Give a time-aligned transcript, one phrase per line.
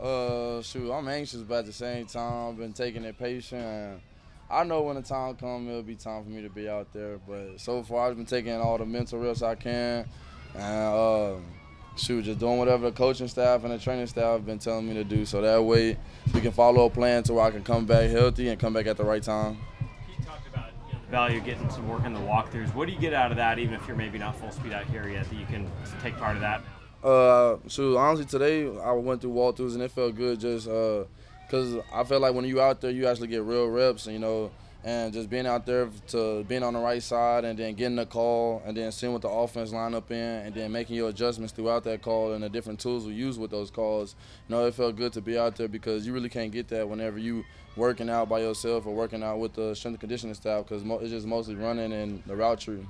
[0.00, 4.00] Uh, shoot, I'm anxious, but at the same time, I've been taking it patient.
[4.50, 7.18] I know when the time comes, it'll be time for me to be out there.
[7.18, 10.08] But so far, I've been taking all the mental risks I can,
[10.54, 11.34] and uh,
[11.96, 14.94] shoot, just doing whatever the coaching staff and the training staff have been telling me
[14.94, 15.26] to do.
[15.26, 15.98] So that way,
[16.32, 18.86] we can follow a plan to where I can come back healthy and come back
[18.86, 19.58] at the right time.
[20.24, 22.74] Talked about the value of getting some work in the walkthroughs.
[22.74, 24.86] What do you get out of that, even if you're maybe not full speed out
[24.86, 25.70] here yet, that you can
[26.02, 26.62] take part of that?
[27.02, 31.04] Uh, so honestly, today I went through walkthroughs and it felt good just uh,
[31.50, 34.20] cause I felt like when you out there, you actually get real reps, and you
[34.20, 34.50] know,
[34.84, 38.06] and just being out there to being on the right side and then getting the
[38.06, 41.52] call and then seeing what the offense line up in and then making your adjustments
[41.52, 44.14] throughout that call and the different tools we use with those calls.
[44.48, 46.88] You know, it felt good to be out there because you really can't get that
[46.88, 47.44] whenever you
[47.76, 51.10] working out by yourself or working out with the strength and conditioning staff because it's
[51.10, 52.86] just mostly running and the route tree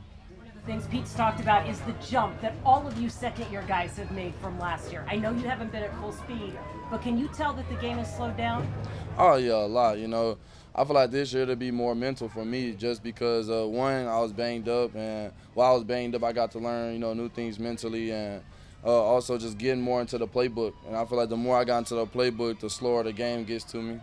[0.66, 4.10] things Pete's talked about is the jump that all of you second year guys have
[4.10, 5.04] made from last year.
[5.08, 6.58] I know you haven't been at full speed,
[6.90, 8.72] but can you tell that the game has slowed down?
[9.18, 9.98] Oh, yeah, a lot.
[9.98, 10.38] You know,
[10.74, 14.06] I feel like this year to be more mental for me just because, uh, one,
[14.06, 16.98] I was banged up, and while I was banged up, I got to learn, you
[16.98, 18.42] know, new things mentally and
[18.84, 20.74] uh, also just getting more into the playbook.
[20.86, 23.44] And I feel like the more I got into the playbook, the slower the game
[23.44, 24.00] gets to me.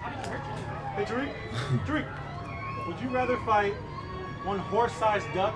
[0.00, 1.30] Hey, Drake,
[1.86, 2.06] Drake,
[2.86, 3.74] would you rather fight
[4.48, 5.54] one horse-sized duck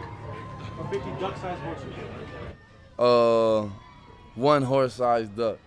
[0.78, 1.94] or 50 duck-sized horses?
[2.98, 3.62] Uh,
[4.34, 5.58] one horse-sized duck.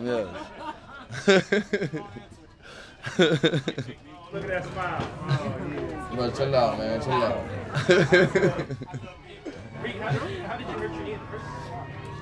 [0.00, 0.28] Yes.
[4.32, 5.10] Look at that smile.
[5.24, 6.14] Oh, yeah.
[6.14, 7.02] Bro, chill out, man.
[7.02, 7.42] Chill out.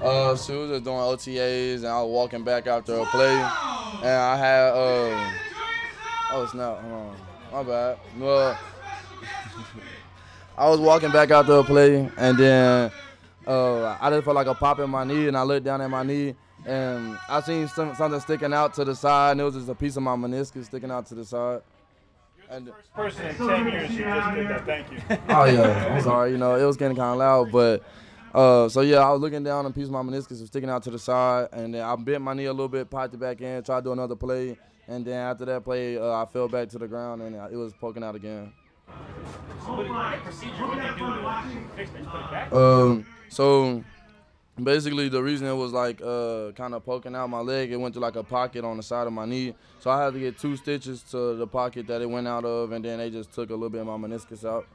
[0.03, 4.09] Uh, she was just doing OTAs, and I was walking back after a play, and
[4.09, 5.31] I had uh,
[6.33, 7.17] oh snap, hold on,
[7.53, 7.99] my bad.
[8.19, 8.59] Well,
[10.61, 12.93] I was walking back out to the play, and then
[13.47, 15.89] uh, I just felt like a pop in my knee, and I looked down at
[15.89, 16.35] my knee,
[16.67, 19.75] and I seen some, something sticking out to the side, and it was just a
[19.75, 21.63] piece of my meniscus sticking out to the side.
[22.51, 24.67] And first person in 10 years who just did that.
[24.67, 24.99] Thank you.
[25.31, 25.95] oh, yeah.
[25.95, 26.33] I'm sorry.
[26.33, 27.83] You know, it was getting kind of loud, but.
[28.35, 30.69] Uh, so yeah, I was looking down and a piece of my meniscus was sticking
[30.69, 33.17] out to the side, and then I bent my knee a little bit, popped it
[33.17, 36.49] back in, tried to do another play, and then after that play, uh, I fell
[36.49, 38.53] back to the ground and it was poking out again.
[42.53, 43.85] Um, so
[44.63, 47.95] basically the reason it was like uh, kind of poking out my leg, it went
[47.95, 49.55] to like a pocket on the side of my knee.
[49.79, 52.73] So I had to get two stitches to the pocket that it went out of,
[52.73, 54.67] and then they just took a little bit of my meniscus out.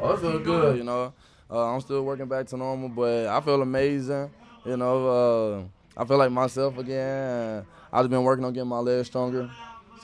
[0.00, 1.12] Oh, it good, you know.
[1.50, 4.30] Uh, I'm still working back to normal, but I feel amazing.
[4.64, 7.64] You know, uh, I feel like myself again.
[7.92, 9.50] I've been working on getting my legs stronger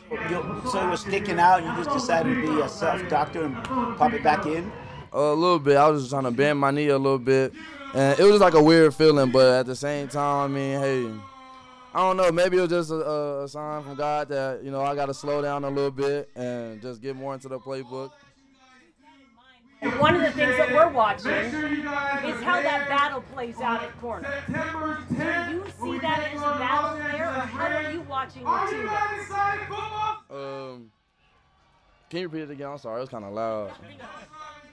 [0.09, 4.23] so it was sticking out, you just decided to be a self-doctor and pop it
[4.23, 4.71] back in?
[5.13, 5.77] A little bit.
[5.77, 7.53] I was just trying to bend my knee a little bit.
[7.95, 11.11] And it was like a weird feeling, but at the same time, I mean, hey,
[11.93, 12.31] I don't know.
[12.31, 15.15] Maybe it was just a, a sign from God that, you know, I got to
[15.15, 18.11] slow down a little bit and just get more into the playbook.
[19.99, 24.29] One of the things that we're watching is how that battle plays out at corner.
[24.47, 24.55] Do
[25.55, 29.31] you see that as a battle there, or how are you watching your teammates?
[30.31, 30.91] Um,
[32.11, 32.69] can you repeat it again?
[32.69, 33.73] I'm sorry, it was kind of loud.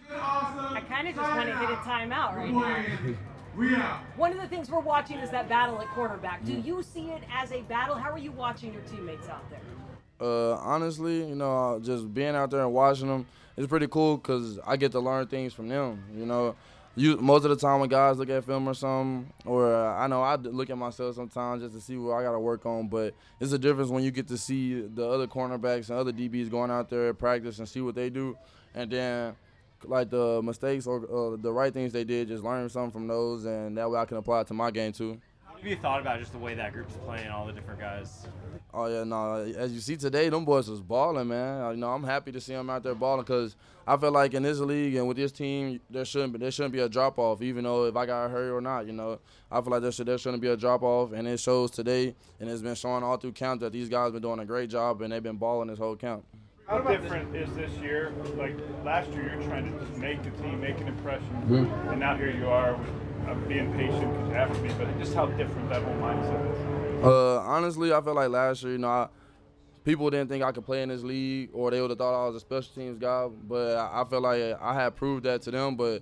[0.10, 4.02] I kind of just want to hit a timeout right now.
[4.18, 6.44] One of the things we're watching is that battle at quarterback.
[6.44, 7.96] Do you see it as a battle?
[7.96, 9.62] How are you watching your teammates out there?
[10.20, 14.60] Uh, honestly, you know, just being out there and watching them, it's pretty cool because
[14.66, 16.04] I get to learn things from them.
[16.16, 16.56] You know,
[16.96, 20.08] you most of the time when guys look at film or something, or uh, I
[20.08, 22.88] know I look at myself sometimes just to see what I got to work on.
[22.88, 26.50] But it's a difference when you get to see the other cornerbacks and other DBs
[26.50, 28.36] going out there at practice and see what they do,
[28.74, 29.36] and then
[29.84, 33.46] like the mistakes or uh, the right things they did, just learn something from those,
[33.46, 35.22] and that way I can apply it to my game too.
[35.58, 38.28] What have you thought about just the way that group's playing, all the different guys?
[38.76, 39.38] Oh yeah, no.
[39.58, 41.72] As you see today, them boys was balling, man.
[41.72, 43.56] You know, I'm happy to see them out there balling because
[43.88, 46.74] I feel like in this league and with this team, there shouldn't be there shouldn't
[46.74, 48.86] be a drop off, even though if I got a hurt or not.
[48.86, 49.18] You know,
[49.52, 52.14] I feel like there should there shouldn't be a drop off, and it shows today,
[52.40, 55.02] and it's been showing all through camp that these guys been doing a great job
[55.02, 56.24] and they've been balling this whole camp.
[56.68, 58.14] How different is this year?
[58.36, 58.56] Like
[58.86, 61.90] last year, you're trying to just make the team, make an impression, mm-hmm.
[61.90, 65.00] and now here you are with I'm being patient because you have to be, but
[65.00, 67.04] just how different that whole mindset is.
[67.04, 69.08] Uh, honestly, I felt like last year, you know, I,
[69.84, 72.28] people didn't think I could play in this league, or they would have thought I
[72.28, 73.28] was a special teams guy.
[73.28, 75.76] But I, I felt like I had proved that to them.
[75.76, 76.02] But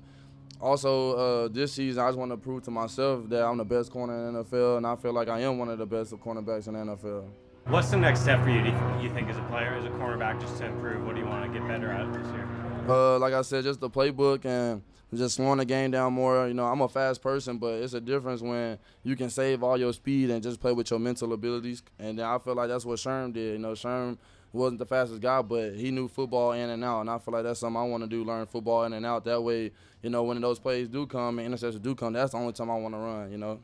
[0.59, 3.91] also uh, this season, I just want to prove to myself that I'm the best
[3.91, 6.67] corner in the NFL, and I feel like I am one of the best cornerbacks
[6.67, 7.25] in the NFL.
[7.67, 8.61] What's the next step for you?
[8.61, 8.69] Do
[9.01, 11.03] you think as a player, as a cornerback, just to improve?
[11.03, 12.47] What do you want to get better at this year?
[12.87, 14.83] Uh, like I said, just the playbook and
[15.13, 16.47] just slowing the game down more.
[16.47, 19.77] You know, I'm a fast person, but it's a difference when you can save all
[19.77, 21.83] your speed and just play with your mental abilities.
[21.99, 23.53] And I feel like that's what Sherm did.
[23.53, 24.17] You know, Sherm
[24.51, 27.01] wasn't the fastest guy, but he knew football in and out.
[27.01, 29.25] And I feel like that's something I want to do, learn football in and out.
[29.25, 29.71] That way,
[30.01, 32.71] you know, when those plays do come and interceptions do come, that's the only time
[32.71, 33.59] I want to run, you know.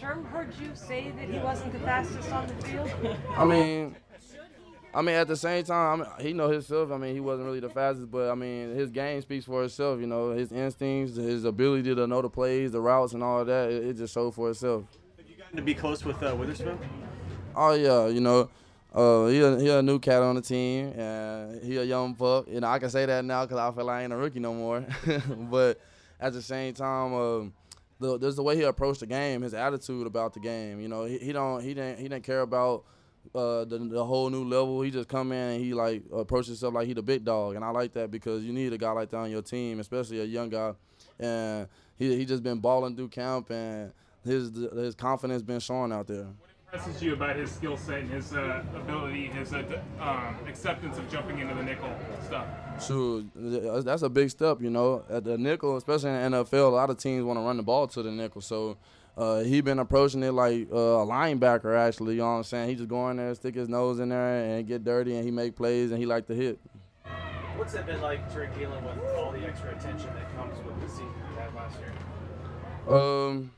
[0.00, 2.90] Sherm heard you say that he wasn't the fastest on the field.
[3.36, 3.94] I mean,
[4.94, 6.92] I mean, at the same time, I mean, he know himself.
[6.92, 10.00] I mean, he wasn't really the fastest, but I mean, his game speaks for itself.
[10.00, 13.48] You know, his instincts, his ability to know the plays, the routes, and all of
[13.48, 13.70] that.
[13.70, 14.84] It, it just showed for itself.
[15.18, 16.78] Have you gotten to be close with uh, Witherspoon?
[17.56, 18.48] Oh yeah, you know,
[18.94, 22.46] uh, he a, he a new cat on the team, and he a young buck.
[22.48, 24.40] You know, I can say that now because I feel like I ain't a rookie
[24.40, 24.86] no more.
[25.50, 25.80] but
[26.20, 27.52] at the same time, um,
[27.98, 30.80] the, there's the way he approached the game, his attitude about the game.
[30.80, 32.84] You know, he, he don't he didn't he didn't care about
[33.34, 34.82] uh, the, the whole new level.
[34.82, 37.64] He just come in and he like approach himself like he the big dog, and
[37.64, 40.24] I like that because you need a guy like that on your team, especially a
[40.24, 40.72] young guy.
[41.18, 43.92] And he he just been balling through camp, and
[44.24, 46.24] his his confidence been showing out there.
[46.24, 49.62] What impresses you about his skill set and his uh, ability, his uh,
[50.00, 51.88] um, acceptance of jumping into the nickel
[52.24, 52.46] stuff?
[52.84, 55.04] Sure, that's a big step, you know.
[55.08, 57.62] At the nickel, especially in the NFL, a lot of teams want to run the
[57.62, 58.76] ball to the nickel, so
[59.16, 62.14] uh, he been approaching it like uh, a linebacker actually.
[62.14, 62.68] You know what I'm saying?
[62.68, 65.30] He just go in there, stick his nose in there, and get dirty, and he
[65.30, 66.58] make plays, and he like to hit.
[67.56, 71.12] What's it been like dealing with all the extra attention that comes with the season
[71.30, 71.92] you had last year?
[72.98, 73.52] Um,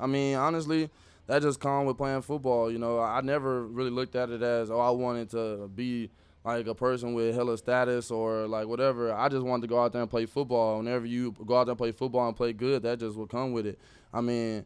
[0.00, 0.90] I mean, honestly,
[1.28, 2.70] that just come with playing football.
[2.70, 6.10] You know, I never really looked at it as oh, I wanted to be
[6.44, 9.12] like a person with hella status or like whatever.
[9.12, 10.78] I just wanted to go out there and play football.
[10.78, 13.52] Whenever you go out there and play football and play good, that just will come
[13.52, 13.78] with it.
[14.12, 14.64] I mean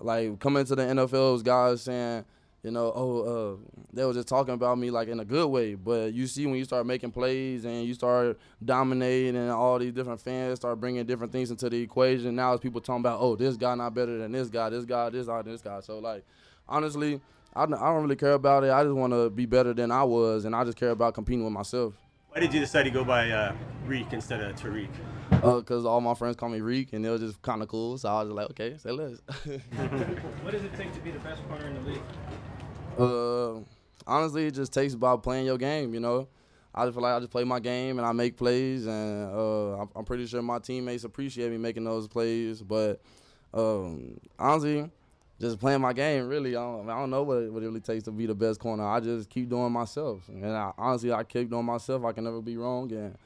[0.00, 2.24] like coming to the NFL, was guys saying,
[2.62, 3.56] you know, oh, uh,
[3.92, 5.74] they were just talking about me like in a good way.
[5.74, 9.92] But you see, when you start making plays and you start dominating, and all these
[9.92, 12.34] different fans start bringing different things into the equation.
[12.34, 15.10] Now it's people talking about, oh, this guy not better than this guy, this guy,
[15.10, 15.80] this guy, this guy.
[15.80, 16.24] So like,
[16.68, 17.20] honestly,
[17.54, 18.70] I, I don't really care about it.
[18.70, 21.44] I just want to be better than I was, and I just care about competing
[21.44, 21.94] with myself.
[22.30, 23.54] Why did you decide to go by uh,
[23.86, 24.88] Riq instead of Tariq?
[25.30, 27.96] Because uh, all my friends call me Riq, and it was just kind of cool.
[27.98, 29.18] So I was like, okay, say less.
[30.42, 32.02] what does it take to be the best punter in the league?
[32.98, 33.60] Uh,
[34.06, 35.94] honestly, it just takes about playing your game.
[35.94, 36.28] You know,
[36.74, 39.86] I just feel like I just play my game and I make plays, and uh,
[39.96, 42.62] I'm pretty sure my teammates appreciate me making those plays.
[42.62, 43.00] But
[43.54, 44.90] um, honestly,
[45.40, 46.26] just playing my game.
[46.26, 48.34] Really, I don't, I don't know what it, what it really takes to be the
[48.34, 48.86] best corner.
[48.86, 52.04] I just keep doing myself, and I, honestly, I keep doing myself.
[52.04, 53.16] I can never be wrong, and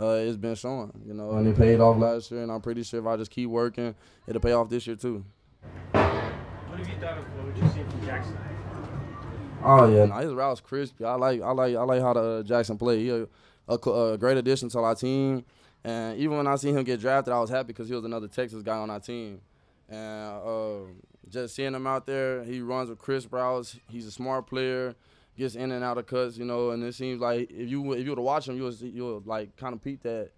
[0.00, 0.92] uh, it's been showing.
[1.06, 3.30] You know, and it paid off last year, and I'm pretty sure if I just
[3.30, 3.94] keep working,
[4.26, 5.24] it'll pay off this year too.
[5.92, 8.36] What have you thought of what you see from Jaxon?
[9.64, 11.04] Oh yeah, no, his route's crispy.
[11.04, 12.98] I like, I like, I like how the uh, Jaxon play.
[12.98, 13.28] He a,
[13.68, 15.44] a, a great addition to our team,
[15.84, 18.26] and even when I seen him get drafted, I was happy because he was another
[18.26, 19.40] Texas guy on our team,
[19.88, 20.42] and.
[20.44, 20.80] Uh,
[21.28, 23.78] just seeing him out there, he runs with Chris routes.
[23.88, 24.94] He's a smart player,
[25.36, 26.70] gets in and out of cuts, you know.
[26.70, 29.04] And it seems like if you if you were to watch him, you would you
[29.06, 30.30] would like kind of peep that,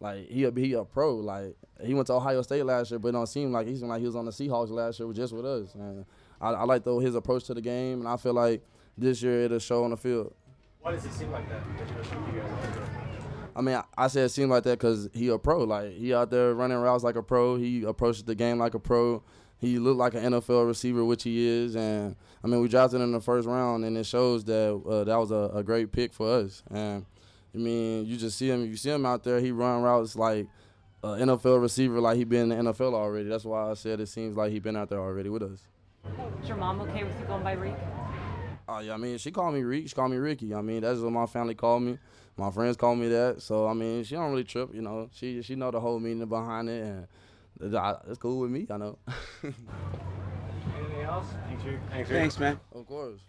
[0.00, 1.16] like he he a pro.
[1.16, 3.82] Like he went to Ohio State last year, but it don't seem like he he's
[3.82, 5.74] like he was on the Seahawks last year, with just with us.
[5.74, 6.04] And
[6.40, 8.62] I, I like though his approach to the game, and I feel like
[8.96, 10.34] this year it'll show on the field.
[10.80, 11.62] Why does it seem like that?
[13.56, 15.64] I mean, I, I said it seemed like that because he a pro.
[15.64, 17.56] Like he out there running routes like a pro.
[17.56, 19.22] He approaches the game like a pro
[19.58, 21.74] he looked like an NFL receiver, which he is.
[21.74, 25.04] And I mean, we drafted him in the first round, and it shows that uh,
[25.04, 26.62] that was a, a, great pick for us.
[26.70, 27.04] And
[27.54, 28.64] I mean, you just see him.
[28.64, 29.40] You see him out there.
[29.40, 30.46] He run routes like
[31.02, 33.28] an NFL receiver, like he been in the NFL already.
[33.28, 35.60] That's why I said it seems like he been out there already with us.
[36.42, 37.76] Is your mom okay with you going by Riq?
[38.68, 39.88] Oh yeah, I mean, she called me Riq.
[39.88, 40.54] She called me Ricky.
[40.54, 41.98] I mean, that's what my family called me.
[42.36, 43.42] My friends call me that.
[43.42, 44.72] So I mean, she don't really trip.
[44.72, 47.06] You know, she she know the whole meaning behind it and
[47.60, 48.98] that's cool with me, I know.
[49.42, 51.26] Anything else?
[51.90, 52.60] Thanks, Thanks man.
[52.72, 53.20] Of course.